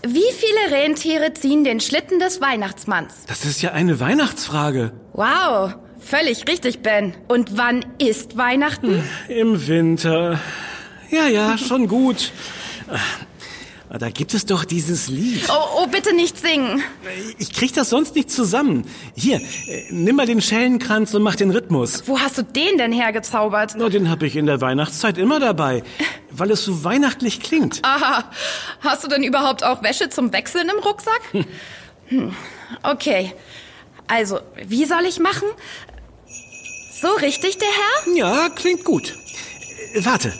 Wie 0.06 0.22
viele 0.38 0.76
Rentiere 0.76 1.34
ziehen 1.34 1.64
den 1.64 1.80
Schlitten 1.80 2.20
des 2.20 2.40
Weihnachtsmanns? 2.40 3.24
Das 3.26 3.44
ist 3.44 3.60
ja 3.60 3.72
eine 3.72 3.98
Weihnachtsfrage. 3.98 4.92
Wow, 5.14 5.74
völlig 5.98 6.46
richtig, 6.46 6.80
Ben. 6.82 7.14
Und 7.26 7.56
wann 7.58 7.84
ist 7.98 8.36
Weihnachten? 8.36 9.02
Im 9.28 9.66
Winter. 9.66 10.38
Ja, 11.10 11.26
ja, 11.26 11.58
schon 11.58 11.88
gut. 11.88 12.30
Ah, 13.88 13.98
Da 13.98 14.10
gibt 14.10 14.34
es 14.34 14.44
doch 14.46 14.64
dieses 14.64 15.08
Lied. 15.08 15.44
Oh, 15.48 15.82
oh, 15.82 15.86
bitte 15.86 16.14
nicht 16.14 16.36
singen. 16.38 16.82
Ich 17.38 17.52
krieg 17.52 17.72
das 17.72 17.90
sonst 17.90 18.14
nicht 18.16 18.30
zusammen. 18.30 18.84
Hier, 19.14 19.36
äh, 19.68 19.84
nimm 19.90 20.16
mal 20.16 20.26
den 20.26 20.42
Schellenkranz 20.42 21.14
und 21.14 21.22
mach 21.22 21.36
den 21.36 21.50
Rhythmus. 21.52 22.02
Wo 22.06 22.18
hast 22.18 22.36
du 22.38 22.42
den 22.42 22.78
denn 22.78 22.92
hergezaubert? 22.92 23.74
Na, 23.78 23.88
den 23.88 24.10
habe 24.10 24.26
ich 24.26 24.34
in 24.36 24.46
der 24.46 24.60
Weihnachtszeit 24.60 25.18
immer 25.18 25.38
dabei, 25.38 25.84
weil 26.30 26.50
es 26.50 26.64
so 26.64 26.82
weihnachtlich 26.82 27.40
klingt. 27.40 27.80
Aha, 27.84 28.28
hast 28.80 29.04
du 29.04 29.08
denn 29.08 29.22
überhaupt 29.22 29.62
auch 29.62 29.82
Wäsche 29.84 30.08
zum 30.08 30.32
Wechseln 30.32 30.68
im 30.68 30.82
Rucksack? 30.82 31.20
Hm. 32.08 32.34
Okay, 32.82 33.32
also, 34.08 34.40
wie 34.66 34.84
soll 34.84 35.04
ich 35.08 35.18
machen? 35.20 35.48
So 37.00 37.08
richtig, 37.20 37.58
der 37.58 37.68
Herr? 37.68 38.14
Ja, 38.16 38.48
klingt 38.48 38.84
gut. 38.84 39.14
Äh, 39.94 40.04
Warte, 40.04 40.32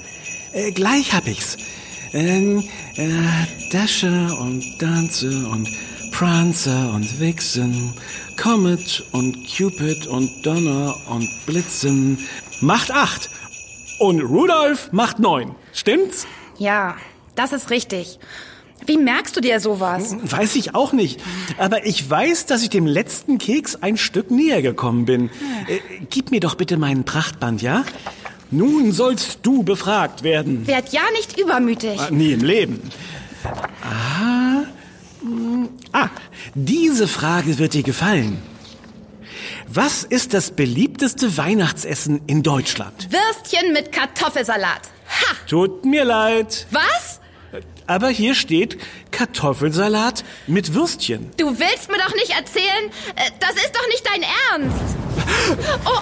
äh, 0.52 0.72
gleich 0.72 1.12
hab 1.12 1.26
ich's. 1.26 1.56
Ähm, 2.12 2.64
äh, 2.98 3.70
Dasche 3.70 4.34
und 4.40 4.64
Danze 4.78 5.46
und 5.48 5.68
Prancer 6.12 6.92
und 6.94 7.20
Vixen, 7.20 7.92
Comet 8.36 9.04
und 9.12 9.36
Cupid 9.46 10.06
und 10.06 10.30
Donner 10.44 10.96
und 11.10 11.28
Blitzen 11.46 12.18
macht 12.60 12.90
acht. 12.90 13.28
Und 13.98 14.20
Rudolph 14.20 14.92
macht 14.92 15.18
neun. 15.18 15.54
Stimmt's? 15.72 16.26
Ja, 16.58 16.96
das 17.34 17.52
ist 17.52 17.70
richtig. 17.70 18.18
Wie 18.86 18.98
merkst 18.98 19.36
du 19.36 19.40
dir 19.40 19.58
sowas? 19.58 20.16
Weiß 20.22 20.54
ich 20.56 20.74
auch 20.74 20.92
nicht. 20.92 21.20
Aber 21.58 21.86
ich 21.86 22.08
weiß, 22.08 22.46
dass 22.46 22.62
ich 22.62 22.70
dem 22.70 22.86
letzten 22.86 23.38
Keks 23.38 23.76
ein 23.76 23.96
Stück 23.96 24.30
näher 24.30 24.62
gekommen 24.62 25.06
bin. 25.06 25.30
Äh, 25.66 25.80
gib 26.08 26.30
mir 26.30 26.40
doch 26.40 26.54
bitte 26.54 26.76
meinen 26.76 27.04
Prachtband, 27.04 27.62
ja? 27.62 27.84
Nun 28.50 28.92
sollst 28.92 29.40
du 29.42 29.62
befragt 29.62 30.22
werden. 30.22 30.66
Werd 30.66 30.92
ja 30.92 31.02
nicht 31.12 31.38
übermütig. 31.38 31.98
Ah, 31.98 32.10
Nie 32.10 32.32
im 32.32 32.44
Leben. 32.44 32.80
Ah, 33.82 34.62
mm, 35.22 35.66
ah, 35.92 36.08
diese 36.54 37.08
Frage 37.08 37.58
wird 37.58 37.74
dir 37.74 37.82
gefallen. 37.82 38.40
Was 39.68 40.04
ist 40.04 40.32
das 40.32 40.52
beliebteste 40.52 41.36
Weihnachtsessen 41.36 42.20
in 42.26 42.42
Deutschland? 42.42 43.08
Würstchen 43.10 43.72
mit 43.72 43.90
Kartoffelsalat. 43.92 44.82
Ha! 45.08 45.34
Tut 45.48 45.84
mir 45.84 46.04
leid, 46.04 46.66
Was? 46.70 47.20
aber 47.88 48.08
hier 48.08 48.34
steht 48.34 48.78
Kartoffelsalat 49.10 50.24
mit 50.46 50.74
Würstchen. 50.74 51.30
Du 51.36 51.46
willst 51.58 51.90
mir 51.90 51.98
doch 51.98 52.14
nicht 52.14 52.30
erzählen, 52.30 52.90
äh, 53.16 53.30
das 53.40 53.56
ist 53.56 53.72
doch 53.74 53.86
nicht 53.88 54.04
dein 54.06 54.22
Ernst. 54.52 54.96
Oh, 55.84 56.00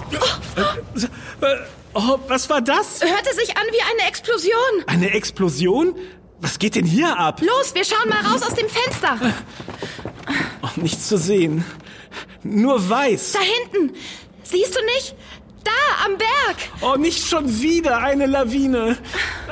oh, 1.94 2.18
was 2.28 2.48
war 2.50 2.60
das? 2.60 3.00
hörte 3.00 3.34
sich 3.34 3.56
an 3.56 3.64
wie 3.70 3.80
eine 3.92 4.08
Explosion. 4.08 4.52
Eine 4.86 5.10
Explosion? 5.12 5.94
Was 6.40 6.58
geht 6.58 6.74
denn 6.74 6.84
hier 6.84 7.18
ab? 7.18 7.40
Los, 7.40 7.74
wir 7.74 7.84
schauen 7.84 8.08
mal 8.08 8.20
raus 8.20 8.42
aus 8.42 8.54
dem 8.54 8.68
Fenster. 8.68 9.18
Oh, 10.62 10.68
nichts 10.76 11.08
zu 11.08 11.16
sehen. 11.16 11.64
Nur 12.42 12.88
weiß. 12.88 13.32
Da 13.32 13.40
hinten. 13.40 13.96
Siehst 14.42 14.76
du 14.76 14.84
nicht? 14.94 15.14
Da, 15.64 16.04
am 16.04 16.18
Berg. 16.18 16.56
Oh, 16.82 16.96
nicht 16.96 17.26
schon 17.26 17.60
wieder 17.62 17.98
eine 17.98 18.26
Lawine. 18.26 18.98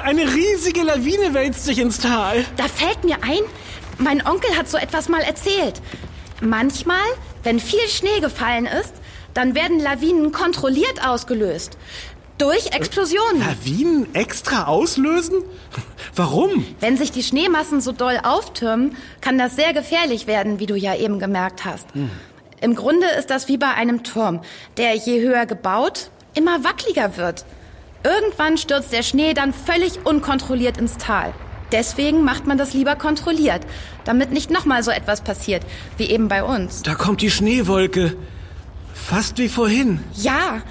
Eine 0.03 0.35
riesige 0.35 0.83
Lawine 0.83 1.33
wälzt 1.33 1.65
sich 1.65 1.79
ins 1.79 2.01
Tal. 2.01 2.45
Da 2.57 2.69
fällt 2.69 3.05
mir 3.05 3.17
ein, 3.23 3.41
mein 3.99 4.27
Onkel 4.27 4.57
hat 4.57 4.69
so 4.69 4.77
etwas 4.77 5.09
mal 5.09 5.23
erzählt. 5.23 5.81
Manchmal, 6.41 7.05
wenn 7.43 7.61
viel 7.61 7.89
Schnee 7.89 8.21
gefallen 8.21 8.67
ist, 8.67 8.93
dann 9.33 9.55
werden 9.55 9.81
Lawinen 9.81 10.33
kontrolliert 10.33 11.07
ausgelöst. 11.07 11.79
Durch 12.39 12.73
Explosionen. 12.73 13.41
Lawinen 13.41 14.15
extra 14.15 14.65
auslösen? 14.65 15.43
Warum? 16.17 16.65
Wenn 16.81 16.97
sich 16.97 17.13
die 17.13 17.23
Schneemassen 17.23 17.81
so 17.81 17.93
doll 17.93 18.19
auftürmen, 18.23 18.97
kann 19.21 19.39
das 19.39 19.57
sehr 19.57 19.73
gefährlich 19.73 20.27
werden, 20.27 20.59
wie 20.59 20.67
du 20.67 20.75
ja 20.75 20.95
eben 20.97 21.19
gemerkt 21.19 21.65
hast. 21.65 21.87
Im 22.61 22.75
Grunde 22.75 23.07
ist 23.19 23.31
das 23.31 23.49
wie 23.49 23.59
bei 23.59 23.73
einem 23.75 24.03
Turm, 24.03 24.41
der 24.77 24.95
je 24.95 25.21
höher 25.21 25.47
gebaut, 25.47 26.11
immer 26.35 26.65
wackeliger 26.65 27.17
wird. 27.17 27.45
Irgendwann 28.05 28.59
stürzt 28.59 28.93
der 28.93 29.03
Schnee 29.03 29.35
dann 29.35 29.53
völlig 29.53 30.05
unkontrolliert 30.05 30.77
ins 30.77 30.97
Tal. 30.97 31.33
Deswegen 31.71 32.23
macht 32.23 32.47
man 32.47 32.59
das 32.59 32.75
lieber 32.75 32.97
kontrolliert, 32.97 33.63
damit 34.05 34.31
nicht 34.31 34.51
nochmal 34.51 34.83
so 34.83 34.91
etwas 34.91 35.23
passiert, 35.23 35.65
wie 35.97 36.11
eben 36.11 36.29
bei 36.29 36.45
uns. 36.45 36.83
Da 36.83 36.95
kommt 36.95 37.23
die 37.23 37.31
Schneewolke. 37.31 38.17
Fast 38.93 39.39
wie 39.39 39.49
vorhin. 39.49 40.01
Ja, 40.15 40.63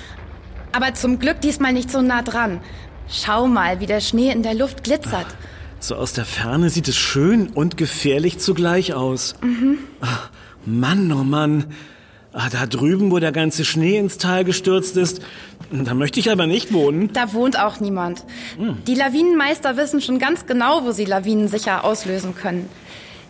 aber 0.72 0.94
zum 0.94 1.20
Glück 1.20 1.42
diesmal 1.42 1.74
nicht 1.74 1.92
so 1.92 2.02
nah 2.02 2.22
dran. 2.22 2.62
Schau 3.10 3.48
mal, 3.48 3.80
wie 3.80 3.86
der 3.86 4.00
Schnee 4.00 4.32
in 4.32 4.44
der 4.44 4.54
Luft 4.54 4.84
glitzert. 4.84 5.28
So 5.80 5.96
aus 5.96 6.14
der 6.14 6.26
Ferne 6.26 6.70
sieht 6.70 6.88
es 6.88 6.96
schön 6.96 7.48
und 7.48 7.76
gefährlich 7.76 8.40
zugleich 8.40 8.94
aus. 8.94 9.36
Ach, 10.00 10.30
Mann, 10.66 11.12
oh 11.12 11.24
Mann. 11.24 11.66
Ah, 12.34 12.50
da 12.50 12.66
drüben, 12.66 13.12
wo 13.12 13.20
der 13.20 13.34
ganze 13.34 13.66
Schnee 13.66 13.98
ins 13.98 14.18
Tal 14.18 14.46
gestürzt 14.46 14.96
ist, 14.96 15.22
da 15.70 15.94
möchte 15.94 16.20
ich 16.20 16.32
aber 16.32 16.48
nicht 16.48 16.72
wohnen. 16.72 17.12
Da 17.12 17.34
wohnt 17.34 17.60
auch 17.60 17.82
niemand. 17.82 18.24
Die 18.88 18.96
Lawinenmeister 18.96 19.76
wissen 19.76 20.00
schon 20.00 20.18
ganz 20.18 20.46
genau, 20.46 20.86
wo 20.86 20.92
sie 20.92 21.04
Lawinen 21.04 21.50
sicher 21.50 21.84
auslösen 21.84 22.34
können. 22.36 22.70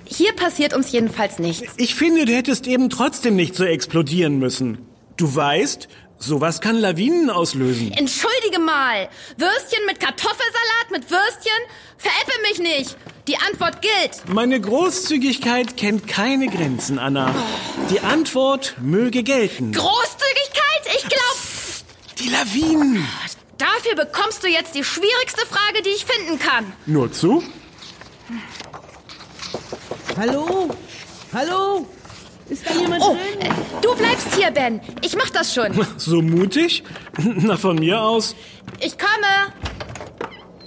Hier 0.05 0.33
passiert 0.33 0.75
uns 0.75 0.91
jedenfalls 0.91 1.39
nichts. 1.39 1.73
Ich 1.77 1.95
finde, 1.95 2.25
du 2.25 2.33
hättest 2.33 2.67
eben 2.67 2.89
trotzdem 2.89 3.35
nicht 3.35 3.55
so 3.55 3.63
explodieren 3.63 4.37
müssen. 4.37 4.79
Du 5.17 5.33
weißt, 5.33 5.87
sowas 6.21 6.61
kann 6.61 6.77
Lawinen 6.77 7.29
auslösen. 7.29 7.91
Entschuldige 7.93 8.59
mal. 8.59 9.09
Würstchen 9.37 9.85
mit 9.87 9.99
Kartoffelsalat 9.99 10.91
mit 10.91 11.09
Würstchen? 11.09 11.51
Veräpple 11.97 12.33
mich 12.49 12.59
nicht. 12.59 12.97
Die 13.27 13.37
Antwort 13.37 13.81
gilt. 13.81 14.27
Meine 14.33 14.59
Großzügigkeit 14.59 15.77
kennt 15.77 16.07
keine 16.07 16.47
Grenzen, 16.47 16.97
Anna. 16.99 17.33
Die 17.89 17.99
Antwort 18.01 18.75
möge 18.81 19.23
gelten. 19.23 19.73
Großzügigkeit? 19.73 20.95
Ich 20.97 21.07
glaub, 21.07 21.37
Die 22.19 22.29
Lawinen. 22.29 23.07
dafür 23.57 23.95
bekommst 23.95 24.43
du 24.43 24.47
jetzt 24.47 24.73
die 24.75 24.83
schwierigste 24.83 25.45
Frage, 25.45 25.81
die 25.83 25.89
ich 25.89 26.05
finden 26.05 26.39
kann. 26.39 26.71
Nur 26.85 27.11
zu? 27.11 27.43
Hallo? 30.17 30.69
Hallo? 31.33 31.87
Ist 32.51 32.69
da 32.69 32.73
jemand 32.73 33.01
Oh, 33.03 33.15
drin? 33.15 33.49
äh, 33.49 33.81
du 33.81 33.95
bleibst 33.95 34.35
hier, 34.35 34.51
Ben. 34.51 34.81
Ich 35.01 35.15
mach 35.15 35.29
das 35.29 35.53
schon. 35.53 35.71
So 35.97 36.21
mutig? 36.21 36.83
Na, 37.17 37.55
von 37.57 37.77
mir 37.77 37.99
aus. 38.01 38.35
Ich 38.79 38.95
komme. 38.97 39.53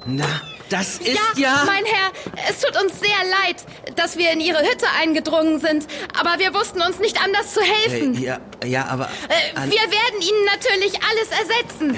Na, 0.07 0.25
das 0.71 0.99
ist 0.99 1.19
ja... 1.37 1.63
mein 1.67 1.85
Herr, 1.85 2.11
es 2.49 2.61
tut 2.61 2.75
uns 2.83 2.99
sehr 2.99 3.11
leid, 3.43 3.65
dass 3.97 4.17
wir 4.17 4.31
in 4.33 4.41
Ihre 4.41 4.61
Hütte 4.61 4.87
eingedrungen 5.01 5.61
sind, 5.61 5.87
aber 6.19 6.39
wir 6.39 6.53
wussten 6.55 6.81
uns 6.83 6.99
nicht 6.99 7.23
anders 7.23 7.53
zu 7.55 7.61
helfen. 7.61 8.17
Äh, 8.17 8.21
ja, 8.27 8.39
ja, 8.65 8.87
aber... 8.87 9.05
Äh, 9.29 9.71
wir 9.71 9.79
werden 9.81 10.21
Ihnen 10.21 10.45
natürlich 10.47 10.95
alles 11.03 11.29
ersetzen. 11.31 11.97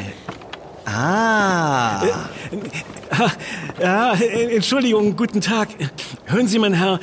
ah. 0.86 2.02
Ja, 3.80 4.14
äh, 4.14 4.54
Entschuldigung, 4.54 5.16
guten 5.16 5.40
Tag. 5.40 5.68
Hören 6.26 6.48
Sie, 6.48 6.58
mein 6.58 6.72
Herr, 6.74 6.98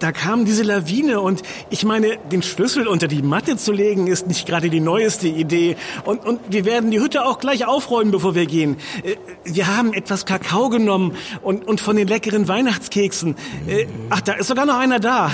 da 0.00 0.12
kam 0.12 0.44
diese 0.44 0.62
Lawine 0.62 1.20
und 1.20 1.42
ich 1.70 1.84
meine, 1.84 2.18
den 2.30 2.42
Schlüssel 2.42 2.86
unter 2.86 3.08
die 3.08 3.22
Matte 3.22 3.56
zu 3.56 3.72
legen 3.72 4.06
ist 4.06 4.26
nicht 4.26 4.46
gerade 4.46 4.70
die 4.70 4.80
neueste 4.80 5.28
Idee. 5.28 5.76
Und, 6.04 6.24
und 6.24 6.40
wir 6.48 6.64
werden 6.64 6.90
die 6.90 7.00
Hütte 7.00 7.24
auch 7.24 7.38
gleich 7.38 7.66
aufräumen, 7.66 8.10
bevor 8.10 8.34
wir 8.34 8.46
gehen. 8.46 8.76
Äh, 9.02 9.16
Wir 9.44 9.66
haben 9.76 9.92
etwas 9.92 10.26
Kakao 10.26 10.68
genommen 10.68 11.16
und, 11.42 11.66
und 11.66 11.80
von 11.80 11.96
den 11.96 12.08
leckeren 12.08 12.48
Weihnachtskeksen. 12.48 13.36
Äh, 13.66 13.86
Ach, 14.10 14.20
da 14.20 14.34
ist 14.34 14.48
sogar 14.48 14.66
noch 14.66 14.78
einer 14.78 14.98
da. 15.00 15.30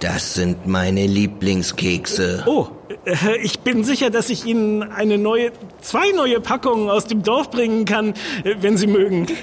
Das 0.00 0.34
sind 0.34 0.66
meine 0.66 1.06
Lieblingskekse. 1.06 2.44
Oh, 2.46 2.68
ich 3.42 3.60
bin 3.60 3.84
sicher, 3.84 4.10
dass 4.10 4.28
ich 4.30 4.44
Ihnen 4.44 4.82
eine 4.82 5.16
neue, 5.18 5.52
zwei 5.80 6.10
neue 6.12 6.40
Packungen 6.40 6.90
aus 6.90 7.06
dem 7.06 7.22
Dorf 7.22 7.50
bringen 7.50 7.84
kann, 7.84 8.14
äh, 8.44 8.56
wenn 8.60 8.76
Sie 8.76 8.86
mögen. 8.86 9.26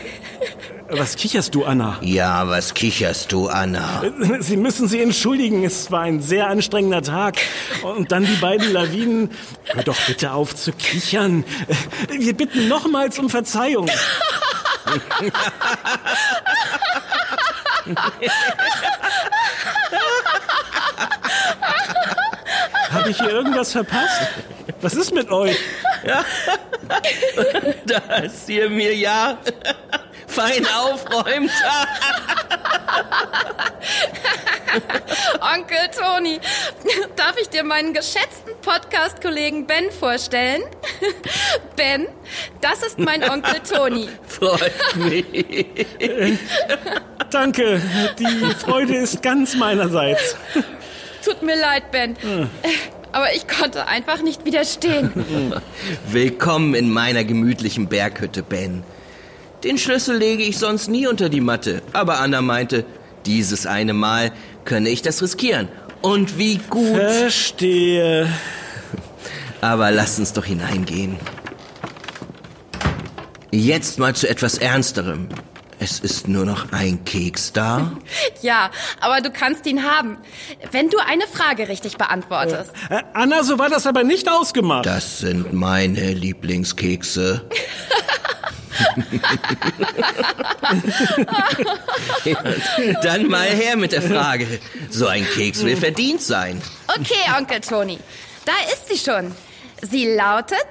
Was 0.90 1.16
kicherst 1.18 1.54
du, 1.54 1.66
Anna? 1.66 1.98
Ja, 2.00 2.48
was 2.48 2.74
kicherst 2.74 3.34
du, 3.34 3.50
Anna? 3.50 4.04
Sie 4.40 4.56
müssen 4.56 4.88
Sie 4.88 5.02
entschuldigen, 5.02 5.66
es 5.66 5.92
war 5.92 6.04
ein 6.04 6.22
sehr 6.22 6.48
anstrengender 6.48 7.02
Tag. 7.02 7.40
Und 7.84 8.14
dann 8.14 8.26
die 8.26 8.38
beiden 8.38 8.72
Lawinen. 8.72 9.32
Hör 9.66 9.84
doch 9.84 10.00
bitte 10.08 10.32
auf 10.32 10.56
zu 10.56 10.72
kichern. 10.72 11.44
Wir 12.10 12.34
bitten 12.34 12.70
nochmals 12.70 13.20
um 13.20 13.30
Verzeihung. 13.30 13.90
Habe 23.08 23.16
ich 23.16 23.22
hier 23.22 23.32
irgendwas 23.32 23.72
verpasst? 23.72 24.28
Was 24.82 24.94
ist 24.94 25.14
mit 25.14 25.32
euch? 25.32 25.58
Dass 27.86 28.50
ihr 28.50 28.70
mir 28.70 28.94
ja 28.94 29.38
fein 30.28 30.68
aufräumt. 30.68 31.50
Onkel 35.40 35.90
Toni, 35.98 36.42
darf 37.16 37.38
ich 37.42 37.48
dir 37.48 37.64
meinen 37.64 37.94
geschätzten 37.94 38.52
Podcast-Kollegen 38.62 39.66
Ben 39.66 39.90
vorstellen? 39.90 40.64
Ben, 41.78 42.10
das 42.60 42.84
ist 42.84 43.00
mein 43.00 43.24
Onkel 43.24 43.62
Toni. 43.62 44.10
Freut 44.28 44.96
mich. 44.98 45.26
Danke, 47.32 47.82
die 48.20 48.54
Freude 48.60 48.98
ist 48.98 49.24
ganz 49.24 49.56
meinerseits. 49.56 50.36
Tut 51.24 51.42
mir 51.42 51.56
leid, 51.56 51.90
Ben. 51.92 52.18
Aber 53.12 53.34
ich 53.36 53.48
konnte 53.48 53.88
einfach 53.88 54.22
nicht 54.22 54.46
widerstehen. 54.46 55.12
Willkommen 56.12 56.76
in 56.76 56.92
meiner 56.92 57.24
gemütlichen 57.24 57.88
Berghütte, 57.88 58.44
Ben. 58.44 58.84
Den 59.64 59.78
Schlüssel 59.78 60.18
lege 60.18 60.44
ich 60.44 60.58
sonst 60.58 60.88
nie 60.88 61.08
unter 61.08 61.30
die 61.30 61.42
Matte. 61.42 61.82
Aber 61.94 62.20
Anna 62.20 62.42
meinte, 62.42 62.86
dieses 63.26 63.66
eine 63.66 63.94
Mal 63.94 64.32
könne 64.66 64.90
ich 64.90 65.02
das 65.02 65.22
riskieren. 65.22 65.68
Und 66.02 66.38
wie 66.38 66.58
gut. 66.70 66.96
Verstehe. 66.96 68.30
Aber 69.62 69.90
lasst 69.92 70.20
uns 70.20 70.34
doch 70.34 70.46
hineingehen. 70.46 71.18
Jetzt 73.52 73.98
mal 73.98 74.14
zu 74.14 74.30
etwas 74.30 74.58
Ernsterem. 74.58 75.30
Es 75.80 76.00
ist 76.00 76.28
nur 76.28 76.46
noch 76.46 76.72
ein 76.72 77.04
Keks 77.06 77.54
da. 77.54 77.92
Ja, 78.42 78.70
aber 79.00 79.22
du 79.22 79.32
kannst 79.32 79.66
ihn 79.66 79.84
haben, 79.84 80.18
wenn 80.72 80.90
du 80.90 80.98
eine 81.00 81.26
Frage 81.28 81.70
richtig 81.70 81.98
beantwortest. 81.98 82.72
Äh, 82.90 83.02
Anna, 83.14 83.44
so 83.44 83.58
war 83.58 83.70
das 83.70 83.88
aber 83.88 84.04
nicht 84.04 84.30
ausgemacht. 84.30 84.86
Das 84.86 85.20
sind 85.20 85.54
meine 85.54 86.14
Lieblingskekse. 86.14 87.50
Dann 93.04 93.28
mal 93.28 93.48
her 93.48 93.76
mit 93.76 93.92
der 93.92 94.02
Frage. 94.02 94.48
So 94.90 95.06
ein 95.08 95.26
Keks 95.26 95.64
will 95.64 95.78
verdient 95.78 96.22
sein. 96.22 96.62
Okay, 96.88 97.30
Onkel 97.38 97.62
Toni, 97.62 98.00
da 98.46 98.54
ist 98.74 98.88
sie 98.90 98.98
schon. 98.98 99.36
Sie 99.82 100.14
lautet, 100.14 100.66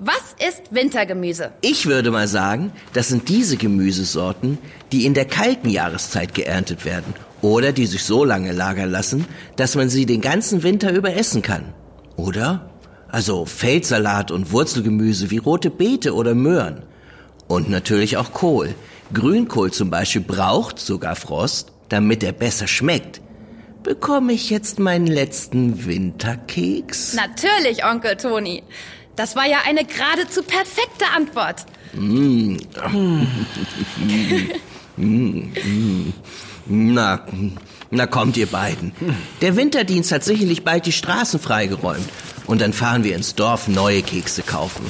was 0.00 0.34
ist 0.44 0.74
Wintergemüse? 0.74 1.52
Ich 1.60 1.86
würde 1.86 2.10
mal 2.10 2.26
sagen, 2.26 2.72
das 2.94 3.08
sind 3.08 3.28
diese 3.28 3.56
Gemüsesorten, 3.56 4.58
die 4.90 5.06
in 5.06 5.14
der 5.14 5.24
kalten 5.24 5.68
Jahreszeit 5.68 6.34
geerntet 6.34 6.84
werden 6.84 7.14
oder 7.42 7.72
die 7.72 7.86
sich 7.86 8.02
so 8.02 8.24
lange 8.24 8.52
lagern 8.52 8.90
lassen, 8.90 9.26
dass 9.56 9.76
man 9.76 9.88
sie 9.88 10.04
den 10.04 10.20
ganzen 10.20 10.62
Winter 10.62 10.92
über 10.92 11.14
essen 11.14 11.42
kann. 11.42 11.74
Oder? 12.16 12.70
Also 13.08 13.46
Feldsalat 13.46 14.32
und 14.32 14.50
Wurzelgemüse 14.50 15.30
wie 15.30 15.38
rote 15.38 15.70
Beete 15.70 16.14
oder 16.14 16.34
Möhren. 16.34 16.82
Und 17.46 17.70
natürlich 17.70 18.16
auch 18.16 18.32
Kohl. 18.32 18.74
Grünkohl 19.12 19.72
zum 19.72 19.90
Beispiel 19.90 20.22
braucht 20.22 20.80
sogar 20.80 21.14
Frost, 21.14 21.70
damit 21.88 22.24
er 22.24 22.32
besser 22.32 22.66
schmeckt. 22.66 23.20
Bekomme 23.84 24.32
ich 24.32 24.50
jetzt 24.50 24.80
meinen 24.80 25.06
letzten 25.06 25.86
Winterkeks? 25.86 27.14
Natürlich, 27.14 27.84
Onkel 27.84 28.16
Toni. 28.16 28.62
Das 29.16 29.36
war 29.36 29.46
ja 29.46 29.58
eine 29.66 29.84
geradezu 29.84 30.42
perfekte 30.42 31.06
Antwort. 31.14 31.66
Na, 36.66 37.26
na 37.90 38.06
kommt 38.06 38.36
ihr 38.36 38.46
beiden. 38.46 38.92
Der 39.40 39.56
Winterdienst 39.56 40.12
hat 40.12 40.24
sicherlich 40.24 40.64
bald 40.64 40.86
die 40.86 40.92
Straßen 40.92 41.38
freigeräumt. 41.38 42.08
Und 42.46 42.60
dann 42.60 42.72
fahren 42.72 43.04
wir 43.04 43.14
ins 43.14 43.34
Dorf 43.34 43.68
neue 43.68 44.02
Kekse 44.02 44.42
kaufen. 44.42 44.86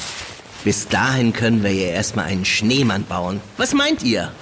Bis 0.64 0.88
dahin 0.88 1.32
können 1.32 1.62
wir 1.62 1.72
ja 1.72 1.88
erstmal 1.88 2.26
einen 2.26 2.44
Schneemann 2.44 3.04
bauen. 3.04 3.40
Was 3.56 3.74
meint 3.74 4.02
ihr? 4.02 4.32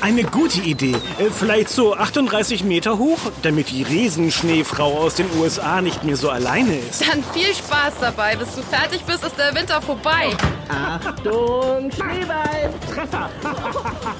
Eine 0.00 0.24
gute 0.24 0.60
Idee. 0.60 0.94
Äh, 1.18 1.30
Vielleicht 1.30 1.68
so 1.68 1.94
38 1.94 2.64
Meter 2.64 2.96
hoch, 2.98 3.18
damit 3.42 3.70
die 3.70 3.82
Riesenschneefrau 3.82 4.98
aus 4.98 5.14
den 5.14 5.26
USA 5.38 5.82
nicht 5.82 6.04
mehr 6.04 6.16
so 6.16 6.30
alleine 6.30 6.76
ist. 6.78 7.02
Dann 7.06 7.22
viel 7.34 7.54
Spaß 7.54 7.94
dabei. 8.00 8.34
Bis 8.36 8.54
du 8.54 8.62
fertig 8.62 9.02
bist, 9.04 9.22
ist 9.24 9.36
der 9.38 9.54
Winter 9.54 9.82
vorbei. 9.82 10.30
Achtung, 10.68 11.90
Schneeball! 11.92 12.72